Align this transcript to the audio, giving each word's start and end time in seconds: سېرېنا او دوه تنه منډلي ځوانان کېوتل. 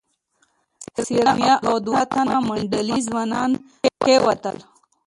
سېرېنا 1.03 1.53
او 1.67 1.75
دوه 1.85 2.01
تنه 2.13 2.37
منډلي 2.47 2.97
ځوانان 3.07 3.51
کېوتل. 4.05 4.57